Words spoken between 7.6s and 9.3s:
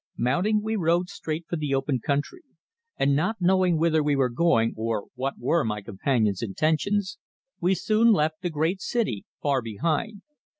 soon left the great city